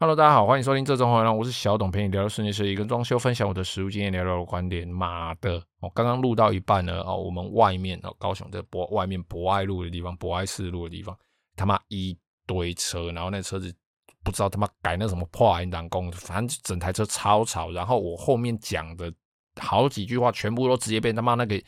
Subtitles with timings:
[0.00, 4.86] Hello，大家好，欢迎收听《这种好我是小董，陪你聊聊室内设计跟装修，分享我的实务经验，聊聊我的观点。
[4.86, 11.16] 妈的，我刚刚录到一半呢，哦，我们外面哦，高雄这博外面博爱路的地方，博爱四路的地方，
[11.56, 12.16] 他妈一。
[12.46, 13.70] 堆车，然后那车子
[14.24, 17.70] 不知道他妈改那什么破音档工，反正整台车超吵。
[17.72, 19.12] 然后我后面讲的
[19.60, 21.62] 好几句话，全部都直接被他妈那个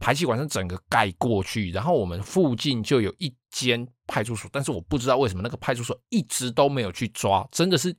[0.00, 1.70] 排气管是整个盖过去。
[1.72, 7.94] 然后我们附近就有一间派出所，但是我不知道为什么那个派出所一直都没有去抓，真的是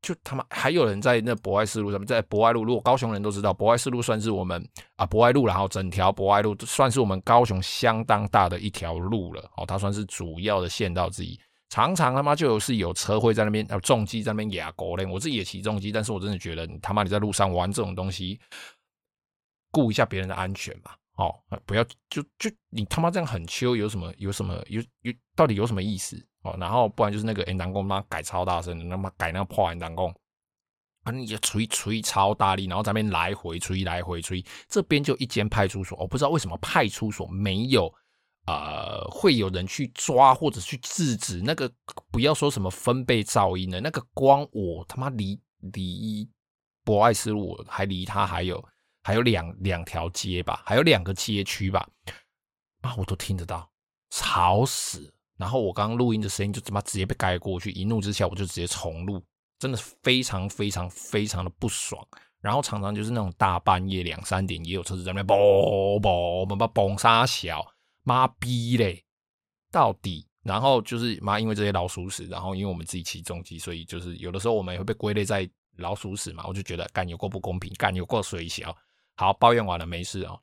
[0.00, 11.38] 就他妈还有人在那博爱四路上面，在博爱路，如果高雄人都知道，博爱四路算是我们啊博爱路，然后整条博爱路算是我们高雄相当大的一条路了哦，它算是主要的县道之一。
[11.68, 15.06] 常常他妈就是有车会在那边，呃，重机在那边压狗嘞。
[15.06, 18.40] 我自己也骑重机，但是我真的觉得你他妈你在路上玩这种东西，
[19.70, 21.34] 顾一下别人的安全嘛，哦，
[21.66, 26.56] 不要就就你他妈这样很秋，有什么有什么有有到底有什么意思哦？
[26.58, 30.14] 然后不然就是那个 N 档工妈改超大声的，他妈改那个破 N 档工，
[31.02, 37.92] 啊你就吹吹超大力，然后在那边来回吹来回吹，这边就一间派出所，我不知道为什么派出所没有。
[38.46, 41.70] 呃，会有人去抓或者去制止那个，
[42.10, 46.28] 不要说什么分贝噪音的那个光，我他妈离离
[46.82, 48.64] 博爱斯路还离他还有
[49.10, 51.84] 还有两两条街吧，还有两个街区吧，
[52.82, 53.68] 啊，我都听得到，
[54.10, 55.12] 吵死！
[55.36, 59.20] 然后我刚刚录音的声音就他妈直接被盖过去，一怒之下我就直接重录，
[59.58, 62.06] 真的非常非常非常的不爽。
[62.40, 67.66] 然后常常就是那种大半夜两三点也有车子在那边嘣嘣嘣嘣嘣杀小。
[68.04, 69.04] 妈逼嘞，
[69.72, 78.76] 到底，然后就是妈，因为这些老鼠屎，然后因为我们自己骑重机，所以就是有的时候我们也会被归类在老鼠屎嘛，我就觉得干有够不公平，干有够水小。
[79.20, 80.40] 好，抱怨完了，没事哦。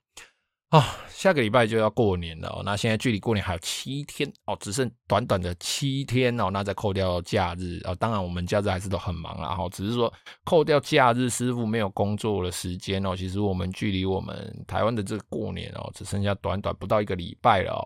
[0.69, 17.81] 啊、下个礼拜就要过年了，那现在距离过年还有七天哦，只剩短短的七天哦，那再扣掉假日啊、哦，当然我们假日还是都很忙啦，哈，只是说扣掉假日，师傅没有工作的时间哦，其实我们距离我们台湾的这个过年哦，只剩下短短不到一个礼拜了哦。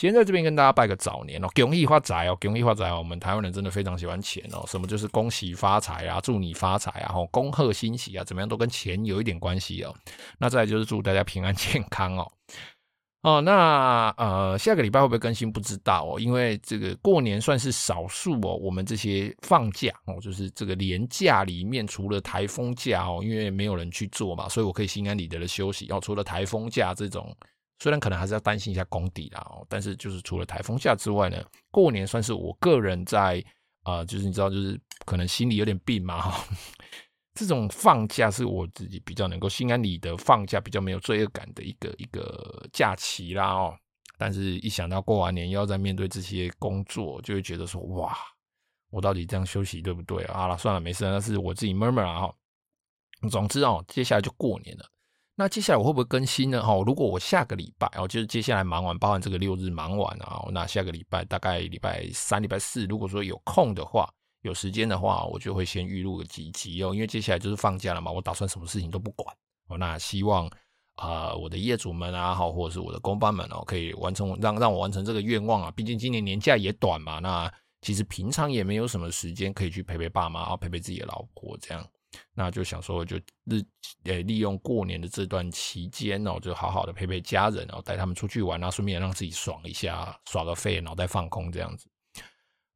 [0.00, 2.96] 先在这边跟大家拜个早年哦，恭喜发财哦，恭喜发财哦！
[2.96, 9.94] 我们台湾人真的非常喜欢钱哦，什么就是恭喜发财啊，祝你发财啊，吼，恭贺新喜啊，怎么样都跟钱有一点关系哦。
[10.38, 12.32] 那再来就是祝大家平安健康哦。
[13.20, 26.00] 哦，那呃，下个礼拜会不会更新不知道哦，因为这个过年算是少数哦，我们这些放假哦，就是这个年假里面除了台风假哦，因为没有人去做嘛，所以我可以心安理得的休息哦。
[26.02, 27.36] 除了台风假这种。
[27.80, 33.44] 虽然可能还是要担心一下工地啦，但是就是除了台风假之外呢，过年算是我个人在
[33.82, 36.44] 啊、就是你知道，就是可能心里有点病嘛哈。
[37.34, 43.74] 这种放假是我自己比较能够心安理得放假，比较没有罪恶感的一个一个假期啦哦。
[44.18, 48.14] 但是一想到过完年要再面对这些工作，就会觉得说哇，
[48.90, 50.40] 我到底这样休息对不对啊？
[50.40, 52.30] 好了，算了，没事，那是我自己 murmur 啊。
[53.30, 54.84] 总之哦，接下来就过年了。
[55.40, 56.62] 那接下来我会不会更新呢？
[56.62, 64.06] 哈，如果我下个礼拜哦，就是接下来忙完，包含这个六日忙完啊，那下个礼拜大概礼拜三、礼拜四，如果说有空的话，
[64.42, 69.34] 有时间的话，我就会先预录个几集哦，因为接下来就是放假了嘛，我打算什么事情都不管
[69.68, 69.78] 哦。
[69.78, 70.46] 那希望
[70.96, 75.70] 啊、我的业主们啊，好，或者是我的工班们哦，可以完成让让我完成这个愿望啊。
[75.74, 77.50] 毕竟今年年假也短嘛，那
[77.80, 81.82] 其实平常也没有什么时间可以去陪陪爸妈，陪陪自己的老婆这样。
[82.34, 83.62] 那就想说，就日
[84.04, 91.88] 诶利用过年的这段期间哦，就好好的陪陪家人哦，带他们出去玩啊，顺便让自己爽一下，耍个废，脑袋放空这样子。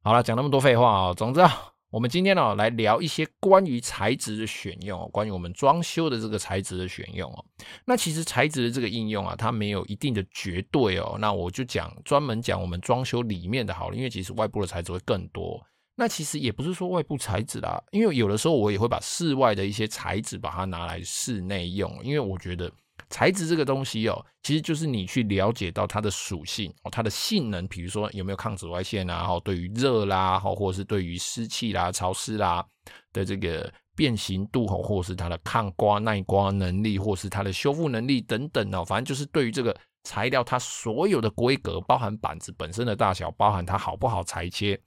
[0.03, 7.43] 好了，讲那么多废话啊，总之啊，我们今天呢来聊一些关于材质的选用，哦关于我们装修的这个材质的选用哦。
[7.85, 11.17] 那其实材质的这个应用啊，它没有一定的绝对哦。
[11.19, 15.61] 那我就讲专门讲我们装修里面的好了，因为其实外部的材质会更多。
[15.95, 22.69] 那其实也不是说外部材质啦，因为有的时候我也会把室外的一些材质把它拿来室内用，因为我觉得
[23.09, 32.65] 材质这个东西哦，其实就是你去了解到它的属性哦，它的性能，比如说有没有抗紫外线啊，哈，对于热啦，哈，或者是对于湿气啦、潮湿啦
[33.13, 44.77] 的这个变形度，哈，或者是它的抗刮耐刮能力，或是它的修复能力等等哦，反正就是对于这个材料它所有的规格，包含板子本身的大小，包含它好不好裁切。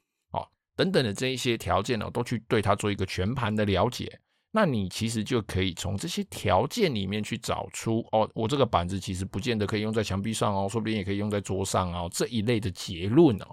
[0.78, 4.20] 等等的这一些条件呢，都去对它做一个全盘的了解。
[4.52, 13.46] 那你其实就可以从这些条件里面去找出哦，我这个板子其实不见得可以用在墙壁上哦，说不定也可以用在桌上哦，这一类的结论哦，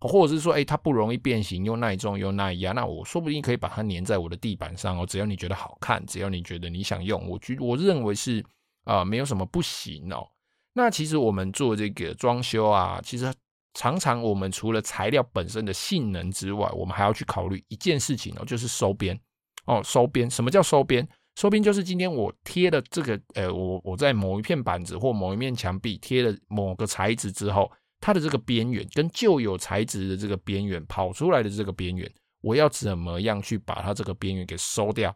[0.00, 8.44] 或者是说，哎，它不容易变形，又耐重又耐压，那我说不定可以把它粘在我的地板上哦，只要你觉得好看，只要你觉得你想用，我觉我认为是
[8.84, 10.28] 啊，没有什么不行哦。
[10.74, 13.32] 那其实我们做这个装修啊，其实
[13.76, 19.18] 常常我们除了材料本身的性能之外，我们还要去考虑一件事情哦，就是收边。
[19.66, 21.06] 哦，收边，什么叫收边？
[21.34, 27.70] 收边就是今天我贴了这个，呃，我我在某一片板子或某一面墙壁贴了某个材质之后，
[28.00, 35.14] 它的这个边缘跟旧有材质的这个边缘跑出来的这个边缘，我要怎么样去把它这个边缘给收掉？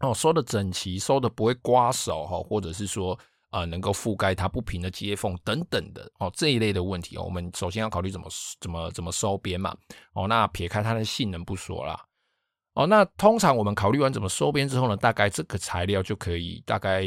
[0.00, 3.18] 哦，收的整齐，收的不会刮手哈，或者是说，
[3.50, 8.28] 呃，能够覆盖它不平的接缝等等的哦，这一类的问题哦，我们首先要考虑怎么
[8.60, 9.76] 怎么怎么收边嘛。
[10.14, 12.00] 哦，那撇开它的性能不说啦。
[12.74, 17.04] 哦，那通常我们考虑完怎么收边之后呢，大概这个材料就可以大概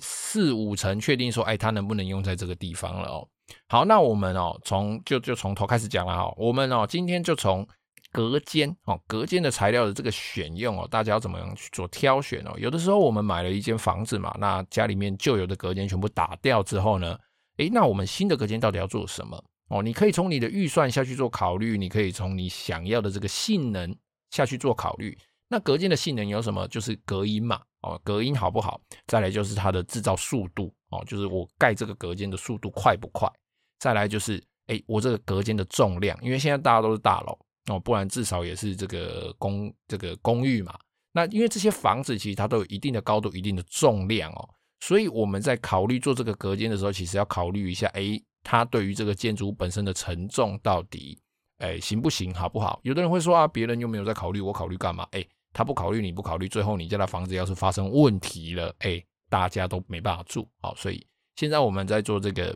[0.00, 3.28] 四五成确定说，哎，它能不能用在这个地方了哦。
[3.68, 6.34] 好，那我们哦，从就就从头开始讲了哈。
[6.36, 7.66] 我们哦，今天就从
[8.14, 12.54] 隔间哦，隔间的材料的这个选用哦，大家要怎么样去做挑选哦？
[12.56, 17.18] 有的时候我们买了一间房子嘛，那家里面旧有的隔间全部打掉之后呢，
[17.56, 19.44] 诶，那我们新的隔间到底要做什么？
[19.68, 23.94] 哦，你可以从你的预算下去做考虑，你可以从你想要的这个性能。
[24.30, 25.16] 下去做考虑，
[25.48, 26.66] 那隔间的性能有什么？
[26.66, 28.80] 就是隔音嘛，哦，隔音好不好？
[29.06, 33.30] 再来就是它的制造速度，哦，就是我盖这个隔间的速度快不快？
[33.78, 40.78] 再来就是，哎，我这个隔间的重量，因为现在大家都是大楼，哦，不然至少也是这个公这个公寓嘛。
[41.12, 44.48] 那因为这些房子其实它都有一定的高度、一定的重量哦，
[44.80, 51.18] 所以我们在考虑做这个隔间的时候，其实要考虑一下，哎，它对于这个建筑本身的承重到底。
[51.58, 52.34] 哎，行不行？
[52.34, 52.80] 好不好？
[52.82, 55.06] 有的人会说啊，别人又没有在考虑，我考虑干嘛？
[55.12, 60.46] 哎，他不考虑，你不考虑，最后你家的房子要是发生问题了，哎，大家都没办法住。
[60.60, 61.06] 好，所以
[61.36, 62.54] 现在我们在做这个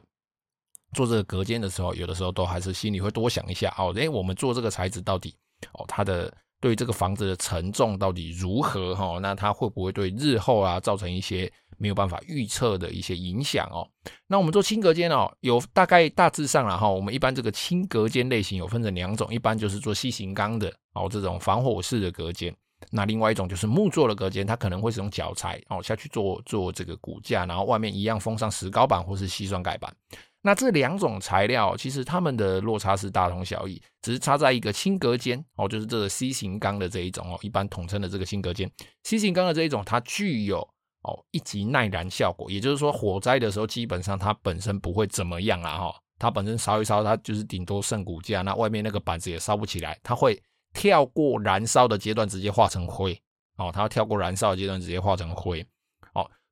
[0.92, 3.94] 做这个隔间的时候，有的时候都还是心里会多想一下哦。
[3.96, 5.34] 哎，我们做这个材质到底
[5.72, 8.94] 哦，它的对这个房子的承重到底如何？
[8.94, 11.50] 哈，那它会不会对日后啊造成一些？
[11.80, 13.86] 没有办法预测的一些影响哦。
[14.26, 16.90] 那我们做轻隔间哦，有大概大致上了哈。
[16.90, 22.52] 我们一般这个轻隔间类型有分成两种，一般就是做 C 型钢的哦，这种防火式的隔间。
[22.90, 29.94] 那另外一种就是木做的隔间，它可能会使用脚材哦下去做做这个骨架，然后外面一样封上石膏板或是矽酸盖板。
[30.48, 38.70] 那这两种材料其实它们的落差是大同小异，只是差在一个轻隔间哦，就是这个 C 型钢的这一种哦，一般统称的这个轻隔间。
[39.04, 40.66] C 型钢的这一种，它具有。
[41.02, 50.42] 哦，一级耐燃效果，也就是说火灾的时候，基本上它本身不会怎么样啊，哈，它本身烧一烧，它就是顶多剩骨架，那外面那个板子也烧不起来，它会
[50.74, 53.16] 跳过燃烧的阶段，直接化成灰。
[53.58, 55.64] 哦，它跳过燃烧的阶段，直接化成灰。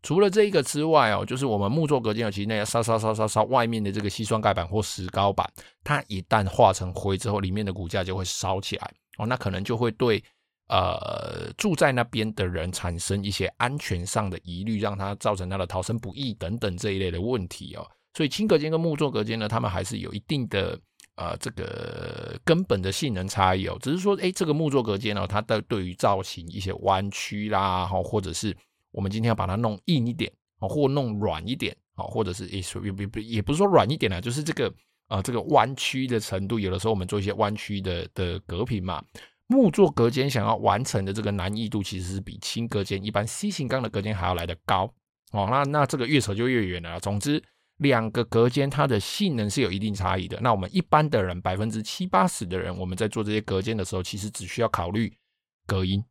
[0.06, 5.44] 除了这一个之外哦，就是我们木作隔间，其实那个烧烧烧烧烧外面的这个矽酸盖板或石膏板，
[5.82, 8.88] 它一旦化成灰之后，里面的骨架就会烧起来。
[9.18, 10.22] 哦，那可能就会对。
[10.68, 17.86] 呃，住在那边的人产生一些安全上的疑虑，让他造成他的逃生不易等等这一类的问题哦。
[18.14, 20.76] 所以轻隔间跟木作隔间呢，他们还是有一定的
[21.14, 23.78] 呃这个根本的性能差异哦。
[23.80, 28.52] 只是说，哎，这个木作隔间呢，它的对于造型一些弯曲啦，或者是
[28.96, 34.72] 我们今天要把它弄硬一点，或弄软一点哦，或者是也也也也不是说软一点啊，就是这个
[35.08, 39.04] 呃这个弯曲的程度，有的时候我们做一些弯曲的的隔屏嘛。
[39.48, 44.92] 木做隔间想要完成的这个难易度，其实是比轻隔间一般 C 型钢的隔间还要来得高
[45.30, 45.46] 哦。
[45.48, 46.98] 那那这个越扯就越远了。
[46.98, 47.40] 总之，
[47.76, 50.36] 两个隔间它的性能是有一定差异的。
[50.40, 55.16] 那我们一般的人，百分之七八十的人，我们在做这些隔间的时候，其实只需要考虑
[55.64, 56.04] 隔音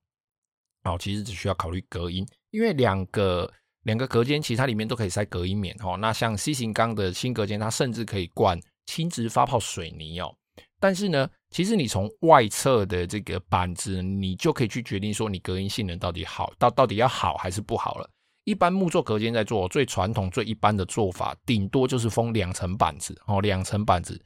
[0.84, 2.26] 哦，其实只需要考虑隔音，
[2.56, 3.52] 因为两个
[3.84, 5.98] 两个隔间其实它里面都可以塞隔音棉哦。
[5.98, 10.34] 那像 C 型钢的轻隔间，它甚至可以灌轻质发泡水泥哦。
[10.80, 18.10] 但是呢，其实你从外侧的这个板子，你就可以去决定说你隔音性能到底好到到底要好还是不好了。
[18.46, 24.24] 一般木作隔间在做最传统、最一般的做法，顶多就是封两层板子哦，两层板子。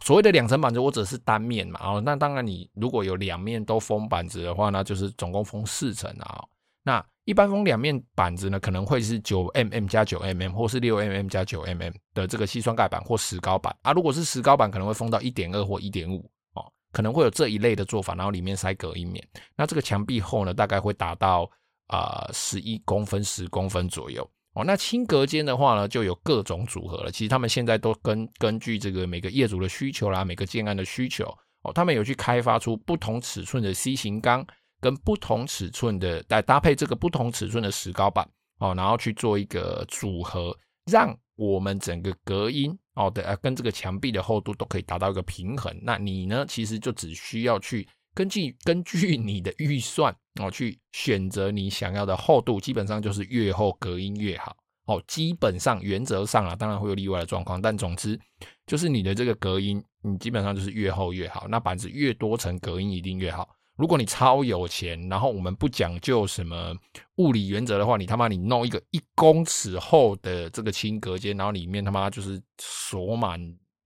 [0.00, 2.02] 所谓的两层板子，我只是单面嘛哦。
[2.04, 6.44] 那当然，你如果有两面都封板子的话，那就是总共封四层啊。
[6.82, 13.92] 那一般封两面板子呢，可能会是九 mm 加九 mm，或是六 mm 加九 mm 的这个矽酸盖板或石膏板啊。
[13.92, 19.24] 如果是石膏板，可能会封到一点二或一点五哦，可能会有这一类的做法，然后里面塞隔音棉。
[19.56, 21.48] 那这个墙壁厚呢，大概会达到
[21.86, 24.64] 啊十一公分、十公分左右哦。
[24.64, 27.12] 那轻隔间的话呢，就有各种组合了。
[27.12, 31.24] 其实他们现在都根根据这个每个业主的需求啦，每个建案的需求
[31.62, 34.44] 哦，他们有去开发出不同尺寸的 C 型钢，
[34.82, 40.54] 跟不同尺寸的来搭配这个不同尺寸的石膏板哦，然后去做一个组合，
[40.90, 45.74] 让我们整个隔音哦的跟这个墙壁的厚度都可以达到一个平衡。
[45.82, 54.56] 那你呢，其实就只需要去根据根据你的预算哦，去选择你想要的厚度，基本上就是越厚隔音越好。
[54.86, 58.18] 哦，基本上原则上啊，当然会有例外的状况，但总之
[58.66, 61.46] 就是你的这个隔音，你基本上就是越厚越好。
[61.48, 63.48] 那板子越多层，隔音一定越好。
[63.76, 66.74] 如果你超有钱，然后我们不讲究什么
[67.16, 73.40] 物理原则的话，你他妈你弄一个一公尺厚的这个轻隔间，然后里面他妈就是锁满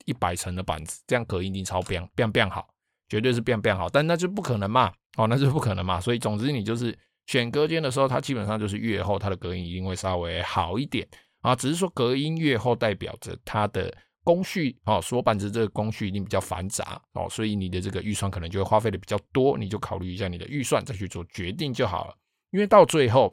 [0.04, 2.68] 一百层的板子，这样隔音一定超变变变好，
[3.08, 3.88] 绝对是变变好。
[3.88, 6.00] 但那就不可能嘛，哦，那就不可能嘛。
[6.00, 6.96] 所以总之你就是。
[7.28, 11.04] 选隔间的时候，它基本上就是越厚，它的隔音一定会稍微好一点
[11.40, 11.56] 啊。
[11.56, 13.92] 只是说隔音越厚，代表着它的
[14.26, 22.14] 工序哦，锁板子这个工序一定比较繁杂哦，所以你的这个预算可能就会花费的比较多，你就考虑一下你的预算再去做决定就好了。
[22.50, 23.32] 因为到最后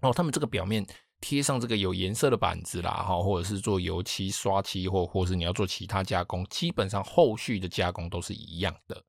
[0.00, 0.86] 哦，他们这个表面
[1.20, 9.02] 贴上这个有颜色的板子啦，哈，或者是做油漆、刷漆，或或是你要做其他加工，基本上后续的加工都是一样的。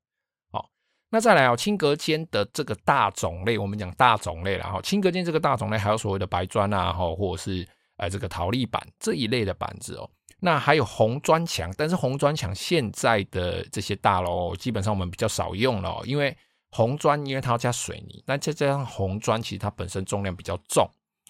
[0.51, 0.67] 好
[1.11, 4.81] 那再来啊，轻隔间的这个大种类，我们讲大种类了哈。
[4.81, 7.67] 轻隔间这个大种类，还有所谓的白砖啊，哈，或者是
[7.97, 10.09] 呃这个陶粒板这一类的板子哦。
[10.43, 16.35] 那还有红砖墙，但是红砖墙现在的这些大楼基本上我们比较少用了，因为
[16.69, 20.85] 红砖因为它要加水泥，那再加上红砖其实它本身重量比较重，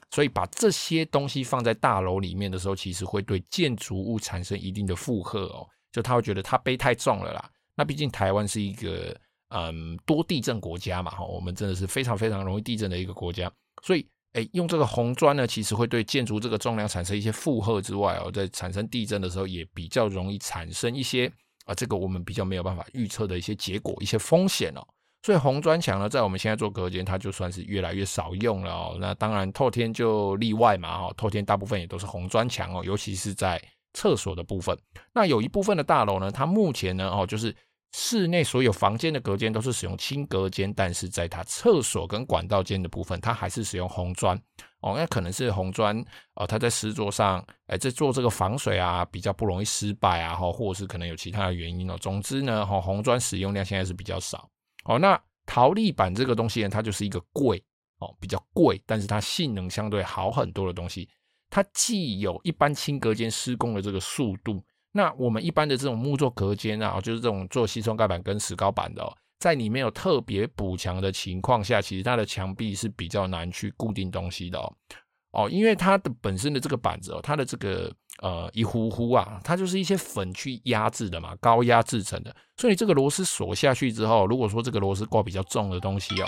[0.09, 7.49] 所以把这些东西放在大楼里面的时候，其实会对建筑物产生一定的负荷哦，就他会觉得它背太重了啦。
[7.75, 9.15] 那毕竟台湾是一个。
[9.55, 13.51] 嗯，多地震国家嘛，哈，我们真的是非常非常容易地震的一个国家，
[13.83, 14.03] 所以，
[14.33, 21.31] 哎，用这个红砖呢，其实会对建筑这个重量产生一些负荷之外哦，在产生地震的时候，也比较容易产生一些
[21.65, 24.81] 啊，这个我们比较没有办法预测的一些结果、一些风险哦。
[25.21, 28.97] 所以红砖墙呢，在我们现在做隔间，它就算是越来越少用了哦。
[28.99, 33.61] 那当然，透天就例外嘛，哈，透天大部分也都是红砖墙哦，尤其是在
[33.93, 34.77] 厕所的部分。
[35.13, 37.55] 那有一部分的大楼呢，它目前呢，哦，就是。
[37.95, 44.35] 室内所有房间的隔间都是使用轻隔间，但是在它厕所跟管道间的部分，它还是使用红砖
[44.79, 44.95] 哦。
[44.97, 51.95] 那可能是红砖哦，它在施作上，哎、在做这个防水啊，比较不容易失败啊，哈，或者是可能有其他的原因哦。
[52.01, 54.49] 总之呢，哈，红砖使用量现在是比较少
[54.85, 54.97] 哦。
[54.97, 57.63] 那陶粒板这个东西呢，它就是一个贵
[57.99, 61.07] 哦，比较贵，但是它性能相对好很多的东西。
[61.47, 64.63] 它既有一般轻隔间施工的这个速度。
[64.95, 74.73] 那我们一般的这种木作隔间啊，就是这种做矽酸钙板跟石膏板的哦，在你没有特别补墙的情况下，其实它的墙壁是比较难去固定东西的哦。
[75.31, 86.27] 哦，因为它的本身的这个板子哦，它的这个呃一呼呼啊，它就是一些粉去压制的嘛，高压制成的，所以这个螺丝锁下去之后，如果说这个螺丝挂比较重的东西哦。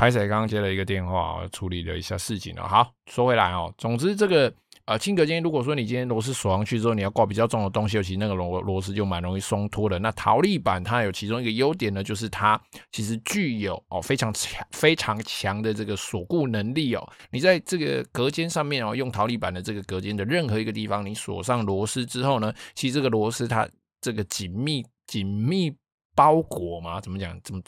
[0.00, 2.66] 拍谢刚刚接了一个电话，处理了一下事情了。
[2.66, 4.50] 好，说回来哦，总之这个
[4.86, 9.98] 呃轻隔间，如果说你今天螺丝锁上去之后，你要挂比较重的东西，尤其那个螺螺丝就蛮容易松脱的。
[9.98, 12.58] 那陶粒板它有其中一个优点呢，就是它
[12.92, 17.06] 其实具有哦非常强非常强的这个锁固能力哦。
[17.30, 23.68] 你在这个隔间上面哦，用陶粒板的这个隔间的任何一个地方，你锁上螺丝之后呢，其实这个螺丝它
[24.00, 25.70] 这个紧密紧密
[26.14, 27.38] 包裹嘛，怎么讲？
[27.44, 27.60] 怎么？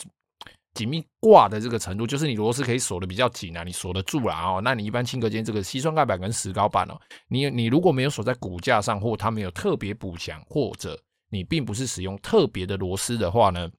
[0.74, 4.60] 紧密挂的这个程度，就是你螺丝可以锁的比较紧啊，你锁得住了哦。
[4.64, 6.98] 那你一般轻隔间这个矽酸钙板跟石膏板哦，
[7.28, 10.98] 你你如果没有锁在骨架上，或它没有特别补强，或者
[11.30, 13.70] 你并不是使用特别的螺丝的话呢，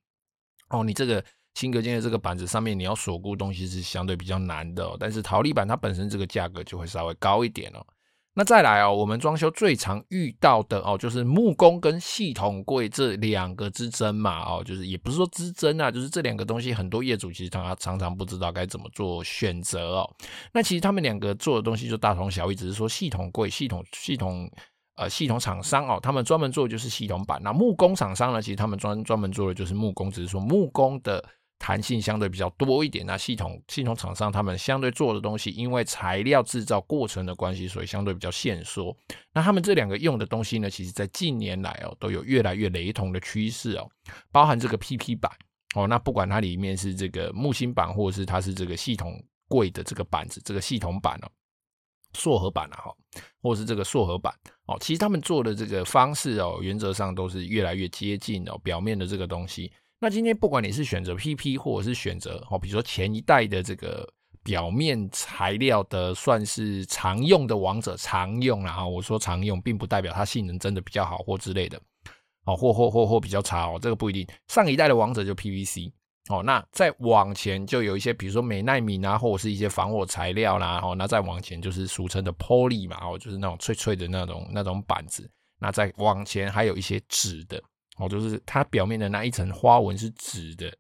[0.70, 1.24] 哦，你这个
[1.56, 4.96] 轻隔间的这个板子上面你要锁固东西是相对比较难的哦。
[5.00, 7.86] 但是陶粒板它本身这个价格就会稍微高一点哦。
[8.36, 20.16] 那再来哦，我们装修最常遇到的哦，就是木工跟系统柜这两个之争嘛哦，就是也不是说之争啊，就是这两个东西，很多业主其实他常常不知道该怎么做选择哦。
[20.52, 24.50] 那其实他们两个做的东西就大同小异，只是说系统柜、系统系统
[24.96, 27.40] 呃系统厂商哦，他们专门做的就是系统板。
[27.44, 31.24] 那木工厂商呢，其实他们专专门做的就是木工，只是说木工的。
[31.66, 38.94] 弹性相对比较多一点，那系统系统厂商他们相对做的东西，因为材料制造过程的关系，所以相对比较限缩。
[39.32, 43.90] 那他们这两个用的东西呢，其实在近年来哦，都有越来越雷同的趋势哦，
[44.30, 45.32] 包含这个 PP 板
[45.74, 51.32] 哦，那不管它里面是这个木芯板，或者是它是这个系统柜的这个板子，这个系统板哦，
[52.14, 52.94] 塑合板啊哈，
[53.42, 54.34] 或是这个塑合板
[54.66, 59.72] 哦，其实他们做的这个方式哦，原则上都是越来越接近哦，表面的这个东西。
[60.04, 64.06] 那今天不管你是选择 PP 或者是选择哦，比如说前一代的这个
[64.44, 71.80] 表面材料的算是常用的王者，常用啦，然后我说常用，并不代表它性能真的比较好或之类的，
[72.44, 74.28] 哦，或或或或比较差哦，这个不一定。
[74.50, 75.90] 上一代的王者就 PVC
[76.28, 85.32] 哦，那再往前就有一些，比如说美耐敏啊，或者是一些防火材料啦，哦，那再往前就是俗称的 Poly 嘛，哦，就是那种脆脆的那种那种板子。
[85.62, 87.64] 那再往前还有一些纸的，
[87.98, 90.72] 哦，就是它表面的那一层花纹是纸的。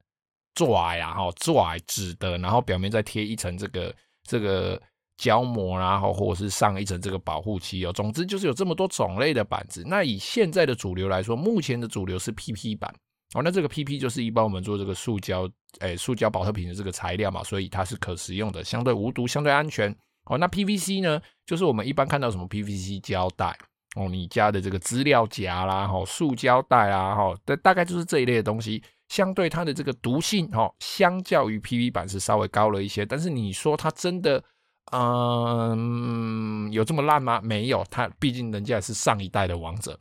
[0.55, 4.79] 拽呀，哈，拽纸的，然后表面再贴一层这个这个
[5.17, 7.91] 胶膜，然后或者是上一层这个保护漆哦。
[7.91, 9.83] 总之就是有这么多种类的板子。
[9.87, 12.93] 那以现在的主流来说，目前的主流是 PP 板
[13.33, 13.41] 哦。
[13.41, 19.91] 那这个 PP 就是一般我们做这个塑胶，诶，塑胶保特瓶的这个材料嘛，所以它是可食用的，相对无毒，相对安全
[20.25, 20.37] 哦。
[20.37, 23.57] 那 PVC 呢，就是我们一般看到什么 PVC 胶带
[23.95, 28.83] 哦，你家的这个资料夹啦，哈，塑胶袋啦，哈，大大概就是这一类的东西。
[29.09, 34.43] 相对它的这个毒性，哦，相较于 PP 板是稍微高了一些，但是你说它真的，
[34.91, 37.39] 嗯，有这么烂吗？
[37.43, 39.99] 没有，它毕竟人家是上一代的王者，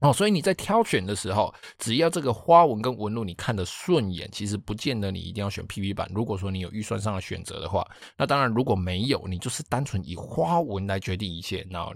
[0.00, 6.10] 哦，所以你在挑选的时候，只要这个花纹跟纹路你看得顺眼，其实不见得你一定要选 PP 板。
[6.14, 7.86] 如果说你有预算上的选择的话，
[8.18, 11.90] 那当然如果没有，你就是单纯以花纹来决定一切，那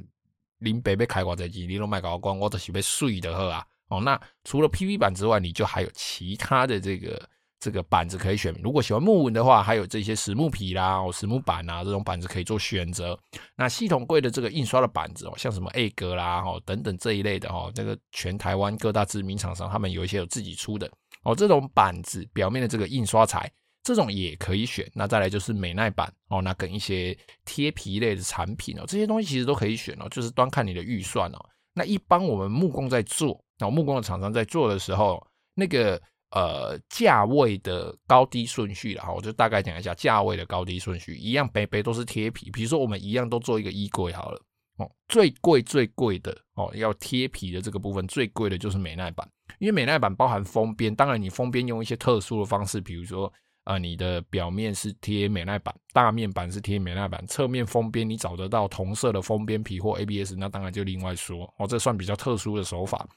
[0.61, 3.67] 林北被开挂在机，你都卖高光，我都是被碎的喝啊。
[3.89, 8.55] 哦，那除了 PP 板之外，你就还有其他的这个这个板子可以选。
[8.63, 13.19] 如果喜欢木纹的话，还有这些实木皮啦、哦实木板啊这种板子可以做选择。
[13.57, 20.89] 那系统柜的这个印刷的板子哦，像什么 A 格啦、哦等等这一类的哦，这个全台湾各大知名厂商他们有一些有自己出的
[21.25, 23.51] 哦，这种板子表面的这个印刷材，
[23.83, 24.91] 这种也可以选。
[24.95, 31.39] 那再来就是美耐板哦，那跟一些贴皮类的产品哦，这些东西其实都可以选哦，就是端看你的预算哦。
[31.73, 33.43] 那一般我们木工在做。
[33.59, 35.23] 然后木工的厂商在做的时候，
[35.55, 41.15] 那个呃价位的高低顺序，了哈我就大概讲一下价位的高低顺序。
[41.17, 44.43] 一样杯杯都是贴皮，比如说我们一样都做一个衣柜好了
[44.79, 53.31] 哦，最贵最贵的哦，要贴皮的这个部分最贵的就是美耐板，因为美耐板包含封边，当然你封边用一些特殊的方式，比如说
[53.71, 63.09] 啊、你的表面是贴美耐板，大面板是贴美耐板，侧面封边你找得到同色的封边皮或 ABS，那当然就另外说哦，这算比较特殊的手法。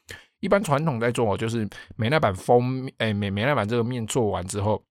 [0.41, 4.85] 一般传统在做哦，就是美耐板封，诶，美美耐板这个面做完之后，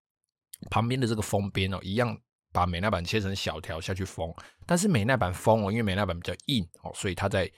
[0.69, 2.19] 旁边的这个封边哦，一样
[2.53, 4.35] 把美耐板切成小条下去封。
[4.67, 7.49] 但是美耐板封哦，因为美耐板比较硬哦，所以它在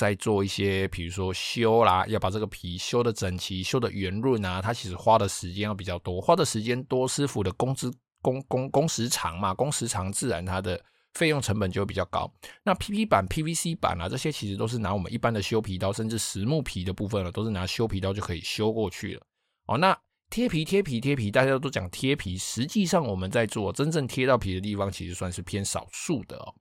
[0.00, 10.80] 在做一些，比如说修啦，要把这个皮修的整齐、修的圆润啊，它其实花的时间要比较多，花的时间多，师傅的工资工工工时长嘛，工时长自然它的。
[11.14, 12.32] 费用成本就会比较高。
[12.62, 19.22] 那 PP 板、PVC 板啊，这些其实都是拿我们一般的修皮刀，甚至实木皮的部分了，都是拿修皮刀就可以修过去了。
[19.66, 19.98] 哦，那
[20.30, 26.54] 贴皮、贴皮、贴皮，大家都讲贴皮，实际上我们在做真正贴到皮的地方，其实算是偏少数的哦。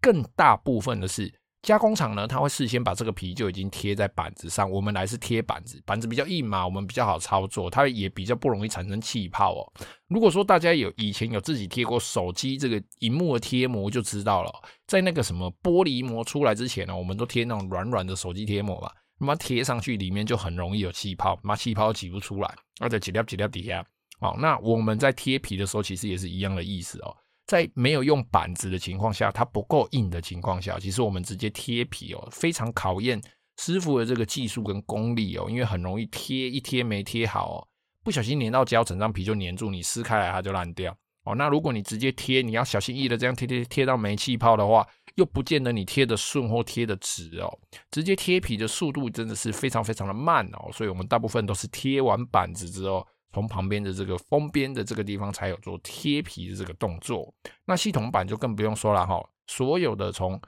[0.00, 1.34] 更大部分的是。
[1.62, 9.72] 加工厂呢，它会事先把这个皮就已经贴在板子上，我们来是贴板子，板子比较硬嘛，我们比较好操作，它也比较不容易产生气泡哦。
[10.06, 14.52] 如果说大家有以前有自己贴过手机这个荧幕的贴膜，就知道了，
[14.86, 23.84] 在那个什么玻璃膜出来之前呢，我们都贴那种软软的手机贴膜嘛，那么贴上去里面就很容易有气泡，那气泡挤不出来，而且挤掉挤掉底下。
[24.20, 27.16] 好，那我们在贴皮的时候，其实也是一样的意思哦。
[27.48, 33.18] 在没有用板子的情况下，它不够硬的情况下，其实我们直接贴皮哦，非常考验
[33.56, 37.66] 师傅的这个技术跟功力哦，因为很容易贴一贴没贴好哦，
[38.04, 41.34] 不小心粘到胶，整张皮就粘住，你撕开来它就烂掉哦。
[41.34, 47.58] 那如果你直接贴，你要小心翼翼的这样贴贴贴到没气泡的话，又不见得你贴的顺或贴的直哦。
[47.90, 53.06] 直接贴皮的速度真的是非常非常的慢哦，所以我们大部分都是贴完板子之后。
[53.32, 57.32] 从旁边的这个封边的这个地方才有做贴皮的这个动作，
[57.66, 59.22] 那系统板就更不用说了哈。
[59.46, 60.40] 所有的从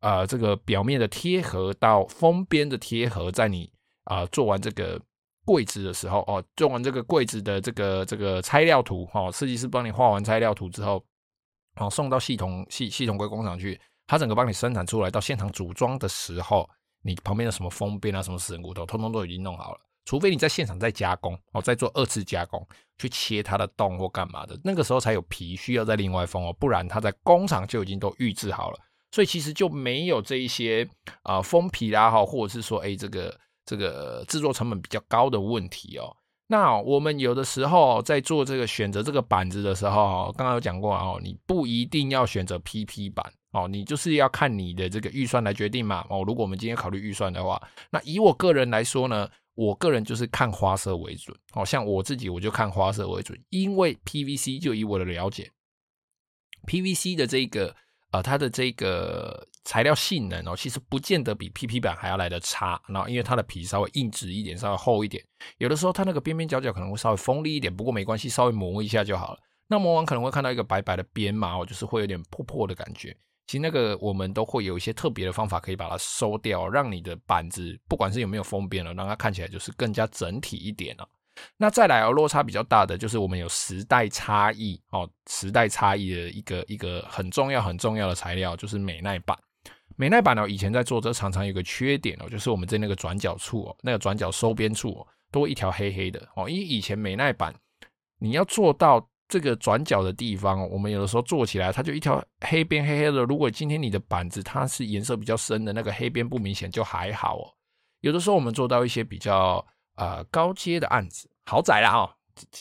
[0.00, 3.70] 呃这个表面的贴合到封边的贴合，在你
[4.04, 5.00] 啊、做完这个
[5.44, 11.04] 柜子的时候哦，做完这个柜子的这个这个拆料图哈，设计师帮你画完拆料图之后，
[11.76, 16.68] 哦送到系统系系统柜工厂去，它整个帮你生产出来，到现场组装的时候，
[17.02, 19.80] 你旁边的什么封边啊，什么死人骨头，通通都已经弄好了。
[20.08, 22.66] 除非你在现场再加工哦，再做二次加工，
[22.96, 28.78] 去切它的洞或干嘛的，那个时候才有皮需要再另外封哦，不然它在工厂就已经都预制好了，
[29.12, 30.88] 所以其实就没有这一些
[31.24, 36.16] 啊封皮啦哈，或者是说哎这个这个制作成本比较高的问题哦。
[36.46, 46.24] 那我们有的时候在做这个选择这个板子的时候，刚刚有讲过哦，你不一定要选择 PP 板哦，你就是要看你的这个预算来决定嘛哦。
[46.26, 49.28] 如果我们今天考虑预算的话，那以我个人来说呢。
[49.58, 55.50] 我个人就是看花色为准，好像我自己我就看花色为准，因为 PVC 就以我的了解
[56.68, 57.74] PVC 的这个
[58.12, 62.80] 呃它的这个材料性能哦，其实不见得比 PP 板还要来得差。
[62.86, 65.24] 然后因为它的皮稍微硬直一点，稍微厚一点，
[65.56, 69.40] 有的时候它那个边边角角可能会稍微锋利一点，不过没关系，稍微磨一下就好了。
[69.66, 73.16] 那磨完可能会看到一个白白的边嘛，哦，就是会有点破破的感觉。
[73.48, 81.08] 其实那个我们都会有一些特别的方法可以把它收掉，让你的板子不管是有没有封边了，让它看起来就是更加整体一点了。
[81.56, 89.38] 那再来哦，落差比较大的就是我们有时代差异哦，时代差异的一个一个很重要很重要的材料就是美耐板。
[89.96, 96.50] 美耐板呢，以前在做这常常有个缺点哦，就是我们在那个转角处哦，那个转角收边处哦，都一条黑黑的哦。
[96.50, 97.54] 因为以前美耐板
[98.18, 103.24] 你要做到这个转角的地方，我们有的时候做起来它就一条黑边黑黑的。
[103.24, 107.54] 如果今天你的板子它是颜色比较深的，那个黑边不明显就还好哦。
[108.00, 109.64] 有的时候我们做到一些比较。
[110.00, 112.08] 呃，高阶的案子，豪宅啦哦，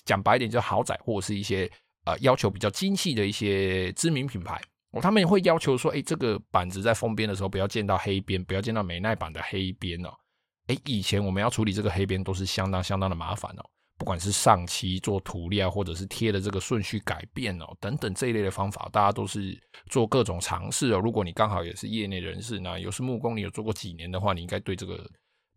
[0.04, 1.72] 讲白一点就豪宅，或者是一些
[2.06, 10.10] 呃要求比较精细的一些知名品牌，哦，他们也会要求说，哎，这个板子在封边的时候不要见到黑边，不要见到美耐板的黑边哦。
[10.66, 13.64] 哎，以前我们要处理这个黑边都是相当相当的麻烦哦，
[13.98, 21.00] 不管是上漆做涂料，或者是贴的这个顺序改变哦，等等这一类的方法，大家都是做各种尝试哦。
[21.00, 25.10] 如果你刚好也是业内人士，那有是木工，你有做过几年的话，你应该对这个。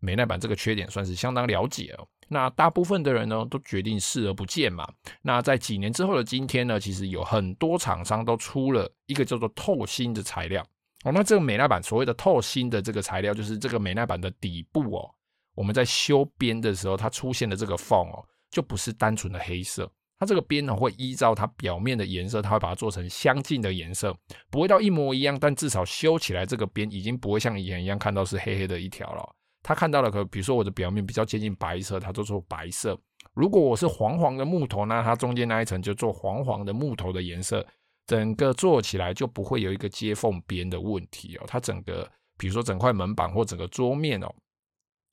[0.03, 2.07] 美耐板这个缺点算是相当了解哦。
[2.27, 4.91] 那大部分的人呢，都决定视而不见嘛。
[5.21, 10.65] 那在几年之后的今天呢，其实有很多厂商都出了一个叫做透芯的材料
[11.03, 11.11] 哦。
[11.11, 15.07] 那这个美耐板所谓的透芯的这个材料，就是这个美耐板的底部哦，
[15.53, 24.15] 我们在修边的时候，它出现的这个缝哦，就不是单纯的黑色，它这个边呢会依照它表面的颜色，它会把它做成相近的颜色，
[24.49, 29.35] 不会到一模一样，但至少修起来这个边已经不会像以前一样看到是黑黑的一条了。
[29.63, 32.99] 他看到了，可比如说我的表面比较接近白色，他就做白色。
[33.33, 37.65] 如果我是黄黄的木头，那它中间那一层就做黄黄的木头的颜色，
[38.07, 41.43] 整个做起来就不会有一个接缝边的问题哦。
[41.47, 44.33] 它整个，比如说整块门板或整个桌面哦，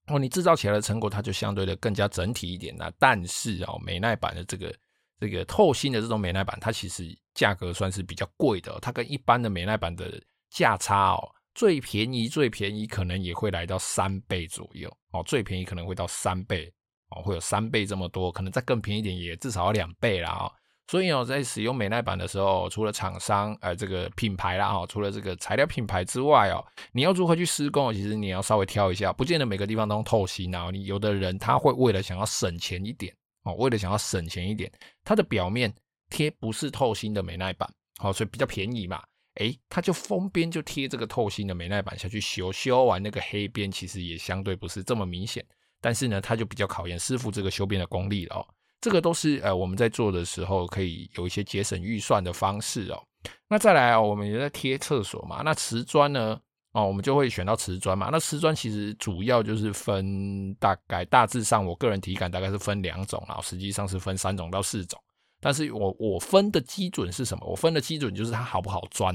[0.08, 2.74] 哦，你制造起来的成果它就相对的更加整体一点。
[2.76, 4.74] 那但是哦，美耐板的这个
[5.20, 11.28] 这个透芯的这种美耐板，它其实价格算是比较贵的，它跟一般的美耐板的价差哦。
[11.54, 16.72] 最便宜最便宜可能也会来到三倍左右哦，最便宜可能会到三倍
[17.10, 20.52] 哦，会有三倍这么多，可能再更便宜一点也至少要两倍啦哦。
[20.90, 30.70] 所以哦，在使用美耐板的时候，除了厂商呃这个品牌啦哦，除了这个材料品牌之外哦，你要如何去施工，其实你要稍微挑一下，不见得每个地方都用透芯啊。
[30.72, 34.72] 你有的人他会为了想要省钱一点哦，为了想要省钱一点，
[35.04, 35.72] 它的表面
[36.08, 39.02] 贴不是透心的美耐板，好，所以比较便宜嘛。
[39.34, 45.44] 哎，他就封边就贴这个透心的美耐板下去修，修完那个黑边其实也相对不是这么明显，
[45.80, 48.46] 但是呢，他就比较考验师傅这个修边的功力了哦。
[48.80, 53.02] 这个都是呃我们在做的时候可以有一些节省预算的方式哦。
[53.48, 56.38] 那再来啊，我们也在贴厕所嘛，那瓷砖呢，
[56.72, 58.08] 哦，我们就会选到瓷砖嘛。
[58.12, 64.98] 那瓷砖其实主要就是分大概大致上，我个人体感大概是分两种啊，实际上是分三种到四种。
[65.40, 67.46] 但是我我分的基准是什么？
[67.46, 69.14] 我分的基准就是它好不好钻。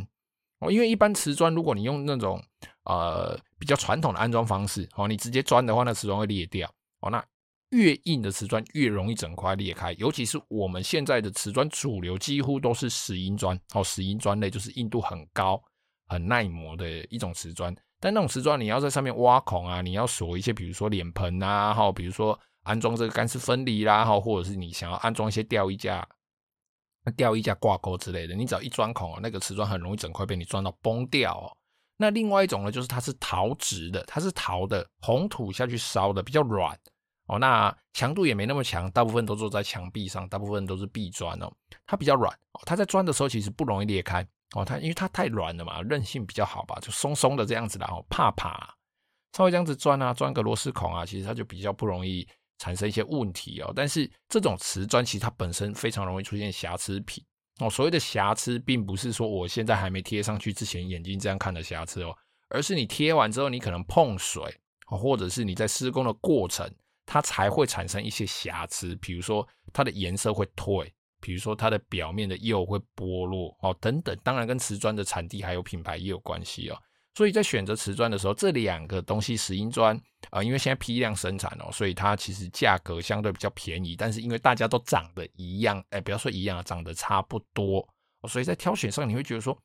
[0.60, 2.41] 哦，因为一般瓷砖，如果你用那种
[2.84, 6.69] 呃比较传统的安装方式，哦，你直接钻的话，那瓷砖会裂掉。
[6.99, 7.23] 哦，那
[7.74, 15.62] 越硬的瓷砖越容易整块裂开，尤其是我们现在的瓷砖主流几乎都是石英砖，哦，石英砖类就是硬度很高、
[16.08, 17.76] 很耐磨的一种瓷砖。
[18.00, 26.08] 但那种瓷砖，你要在上面挖孔啊，你要锁一些，比如说脸盆啊，哈，比如说安装这个干湿分离啦，哈，或者是你想要安装一些吊衣架。
[27.06, 31.52] 那吊衣架挂钩之类的，你只要一钻孔哦，那个瓷砖很容易整块被你钻到崩掉哦。
[31.98, 36.78] 那另外一种呢，就是它是陶质的，它是陶的，红土下去烧的，比较软
[37.34, 37.39] 哦。
[37.39, 41.52] 那强度也没那么强，大部分都做在墙壁上，大部分都是壁砖哦。
[41.86, 44.63] 它比较软哦，它在钻的时候其实不容易裂开哦。
[44.63, 48.74] 它因为它太软了嘛，韧性比较好吧，就松松的这样子的哦，怕怕，
[49.36, 52.28] 稍微这样子钻啊，钻个螺丝孔啊，其实它就比较不容易。
[52.60, 57.22] 产生一些问题哦，但是这种瓷砖其实它本身非常容易出现瑕疵品
[57.60, 57.69] 哦。
[57.69, 62.15] 所谓的瑕疵，并不是说我现在还没贴上去之前眼睛这样看的瑕疵哦，
[62.48, 64.41] 而是你贴完之后，你可能碰水，
[64.86, 66.72] 或者是你在施工的过程，
[67.06, 68.96] 它才会产生一些瑕疵。
[68.98, 70.89] 比如说它的颜色会褪，
[71.20, 74.18] 比如说它的表面的釉会剥落哦，等等。
[74.24, 76.78] 当然跟瓷砖的产地还有品牌也有关系哦。
[77.16, 79.96] 所以在选择瓷砖的时候，这两个东西，石英砖
[80.32, 83.96] 啊，因为现在批量生产哦，所以它其实价格相对比较便宜。
[83.96, 87.88] 但是因为大家都长得一样，哎，不要说一样，长得差不多，
[88.28, 89.56] 所以在挑选上你会觉得说，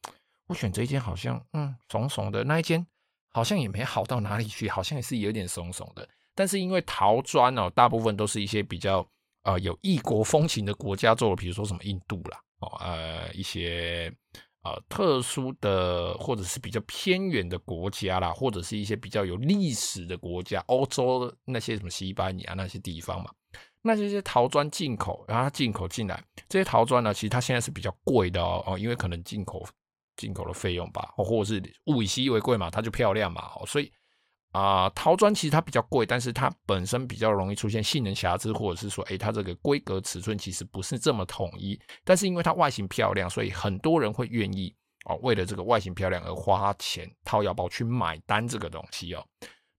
[0.46, 2.86] 我选这一间好像嗯怂怂的，那一间
[3.30, 6.06] 好像也没好到哪里去，好像也是有点怂怂的。
[6.38, 9.04] 但是因为陶砖哦，大部分都是一些比较
[9.42, 14.12] 呃有异国风情的国家做的，比如说什么印度啦，哦呃一些。
[14.64, 23.30] 呃特殊的或者是比较偏远的国家啦，或者是一些比较有历史的国家，欧洲那些什么西班牙那些地方嘛，
[23.82, 29.64] 那这些陶砖进口，然后它进口进来这些陶砖呢，其实它现在是比较贵的哦哦，因为可能进口
[30.16, 33.90] 进口的费用吧，或者是物以稀为贵嘛，它就漂亮嘛，哦，所以。
[34.52, 41.78] 啊、陶砖其实它比较贵，但是它本身比较容易出现性能瑕疵，或者是说，诶，它这个规格尺寸其实不是这么统一。
[42.02, 49.24] 但是因为它外形漂亮，所以很多人会愿意哦，为了这个外形漂亮而花钱掏腰包去买单这个东西哦。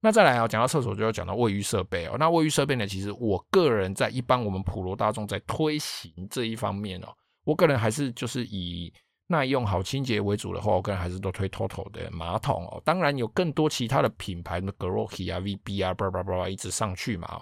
[0.02, 2.16] 那再来啊，讲到厕所就要讲到卫浴设备哦。
[2.20, 7.08] 那卫浴设备呢，其实我个人在一般我们普罗大众在推行这一方面哦，
[7.44, 8.94] 我个人还是就是以。
[9.32, 12.82] 耐用好清洁为主的话，我个人还是都推 TOTO 的马桶哦。
[12.84, 17.40] 当然有更多其他的品牌，什么 Grohe 啊、VB 啊，叭叭叭一直上去嘛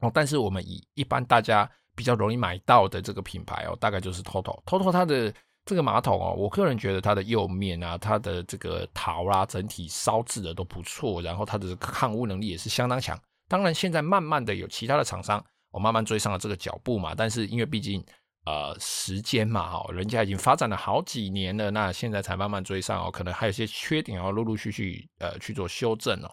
[0.00, 0.10] 哦。
[0.12, 4.64] 但是我们以一般大家比较容易买到的这个品牌哦，大概就是 TOTO。
[4.64, 5.32] TOTO 它的
[5.64, 13.16] 这个马桶哦，我个人觉得它的釉面啊、它的这个陶啦、啊，整体烧制的都不错，然后它的抗污能力也是相当强。
[13.46, 15.38] 当然现在慢慢的有其他的厂商
[15.70, 17.14] 哦，慢慢追上了这个脚步嘛。
[17.16, 18.04] 但是因为毕竟。
[18.46, 26.30] 呃，时间嘛，哦，人家已经发展了好几年了，那现在才慢慢追上哦，可能还有些缺点要陆陆续续呃去做修正哦。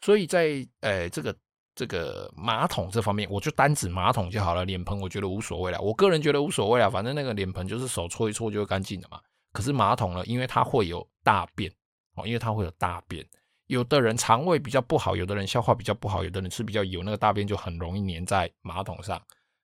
[0.00, 1.36] 所以在呃这个
[1.74, 5.78] 这个马桶这方面，我就单指马桶就好了，脸盆我觉得无所谓了。
[5.78, 9.20] 我个人觉得无所谓了，反正那个脸盆就是手搓一搓就会干净的嘛。
[9.52, 11.70] 可是马桶呢，因为它会有大便
[12.14, 13.22] 哦，因为它会有大便，
[13.66, 19.20] 有的人肠胃比较不好，有的人消化比较不好，有的人吃比较油，那个大便就很容易粘在马桶上。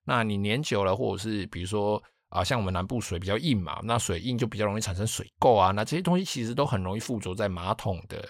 [0.09, 8.27] 那你粘久了，或者是比如说啊，像我们南部水比较硬嘛，那水硬就比较容易产生水垢啊，那这些东西其实都很容易附着在马桶的，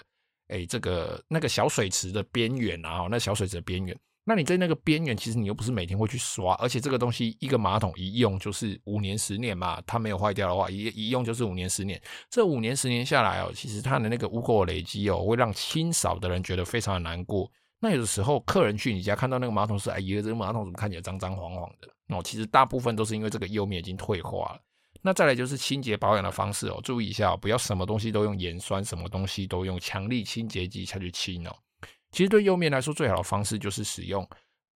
[0.49, 17.49] 哎，这个那个小水池的边缘啊，那小水池的边缘，那你在那个边缘，其实你又不是每天会去刷，而且这个东西一个马桶一用就是五年十年嘛，它没有坏掉的话，一一用就是五年十年，这五年十年下来哦，其实它的那个污垢累积哦，会让清扫的人觉得非常的难过。
[17.79, 21.87] 那有的时候客人去你家看到那个马桶是，哎呀，这个马桶怎么看起来脏脏黄黄的？
[22.15, 24.59] 哦，其实大部分都是因为这个釉面已经退化了。
[25.01, 31.55] 那再来就是清洁保养的方式哦，注意一下哦，不要什么东西都用盐酸，什么东西都用强力清洁剂下去清哦。
[32.11, 34.27] 其实对釉面来说，最好的方式就是使用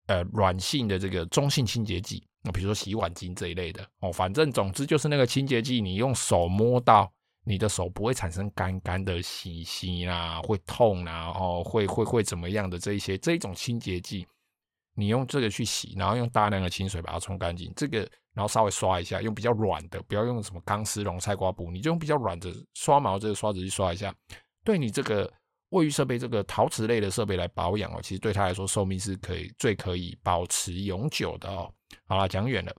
[0.08, 7.12] 呃软性的这个中性清洁剂，那比如说洗碗巾这一类的哦，反正总之就是那个清洁剂，你用手摸到。
[7.46, 14.26] 你的手不会产生干干的洗洗啦，会痛啦，哦，会会会怎么样的这一些这一种清洁剂，
[14.96, 18.00] 你用这个去洗，然后用大量的清水把它冲干净，这个
[18.34, 24.16] 然后稍微刷一下，用比较软的，不要用什么钢丝绒、菜瓜布，你就用比较软的刷毛这个刷子去刷一下，
[24.64, 25.32] 对你这个
[25.70, 31.70] 卫浴设备这个陶瓷类的设备来保养哦，其实对它来说寿命是可以最可以保持永久的哦。
[32.06, 32.74] 好了，讲远了。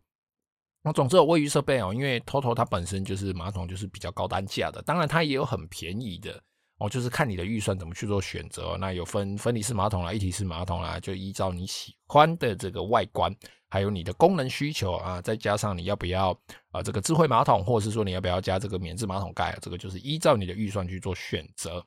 [0.87, 4.83] 那总之有卫浴设备哦，因为 TOTO 它本身就是马桶，就是比较高单价的。
[4.83, 6.39] 当然它也有很便宜的
[6.77, 8.77] 哦，就是看你的预算怎么去做选择。
[8.79, 13.35] 那有分分离式马桶啦、一体式马桶啦，就依照你喜欢的这个外观，
[13.71, 16.39] 还有你的功能需求啊，再加上你要不要
[16.71, 21.83] 啊这个智慧马桶，或者是说你要不要加这个免治马桶盖，这个就是依照你的预算去做选择。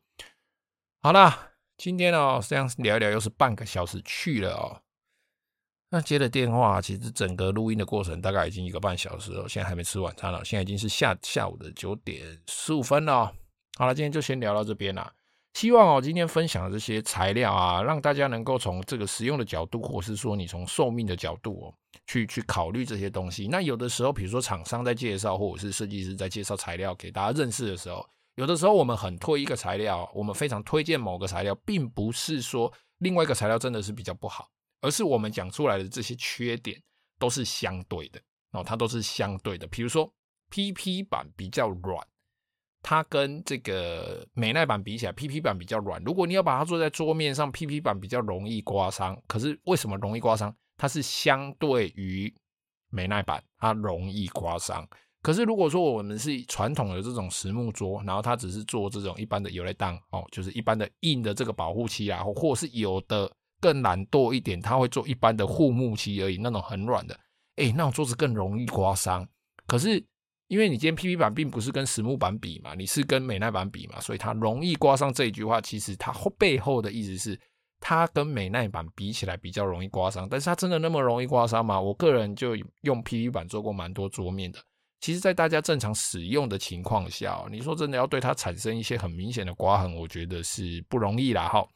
[1.04, 4.82] 好啦，今天哦这样聊一聊又是半个小时去了哦。
[5.90, 9.48] 那接了电话，其实整个录音的过程大概已经一个半小时了。
[9.48, 13.32] 现在还没吃晚餐了，现在已经是下下午的九点十五分了。
[13.78, 15.10] 好了，今天就先聊到这边啦。
[15.54, 21.74] 希望哦，今天分享的这些材料啊，让大家能够从这个使用的角度，或是说你从寿命的角度哦，
[22.06, 23.48] 去去考虑这些东西。
[23.48, 34.50] 那有的时候，比如说厂商在介绍，或者是设计师在介绍材料给大家认识的时候，有的时候我们很推一个材料，我们非常推荐某个材料，并不是说另外一个材料真的是比较不好。
[34.82, 36.82] 而是我们讲出来的这些缺点
[37.20, 39.66] 都是相对的哦，它都是相对的。
[39.68, 40.12] 比如说
[40.52, 42.06] PP 板比较软，
[42.82, 46.02] 它跟这个美耐板比起来，PP 板比较软。
[46.04, 49.20] 如果你要把它坐在桌面上，PP 板比较容易刮伤。
[49.28, 50.56] 可是为什么容易刮伤？
[50.78, 52.34] 它是相对于
[52.90, 54.88] 美耐板，它容易刮伤。
[55.24, 63.30] 可是如果说我们是传统的这种实木桌，然后它只是做这种一般的有类档哦，就是一般的硬的这个保护漆啊，或或是有的。
[63.60, 67.20] 更懒惰一点，他会做一般的护木漆而已，那种很软的，
[67.56, 69.28] 哎、那种桌子更容易刮伤。
[69.66, 70.04] 可是
[70.48, 77.40] 因为你今天 PP 板并不是跟实木板比嘛，你是跟美耐板比嘛，所以它容易刮伤这一句话，其实它后背后的意思是，
[77.80, 80.28] 它跟美耐板比起来比较容易刮伤。
[80.30, 81.80] 但是它真的那么容易刮伤吗？
[81.80, 84.60] 我个人就用 PP 板做过蛮多桌面的。
[85.00, 91.48] 其实，在大家正常使用的情况下，你说真的要对它产生一些很明显的刮痕，我觉得是不容易啦。
[91.48, 91.68] 哈，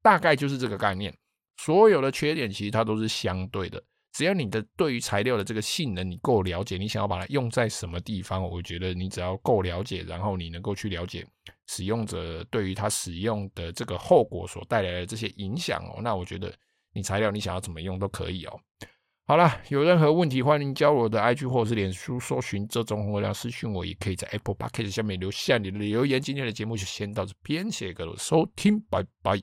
[0.00, 1.12] 大概就是这个概念。
[1.58, 11.26] 所有的缺点其实它都是相对的，只要你的对于材料的这个性能你够了解，你想要把它用在什么地方，我觉得你只要够了解，然后你能够去了解
[11.66, 16.52] 使用者对于他使用的这个后果所带来的这些影响哦，那我觉得
[16.94, 18.60] 你材料你想要怎么用都可以哦。
[19.26, 26.18] 好了，有任何问题欢迎加我的 IG 或是脸书搜寻这种红亮私讯我，也可以在 Apple Podcast 下面留下你的留言。
[26.18, 29.32] 今天的节目就先到这边，谢谢各位收听，拜拜。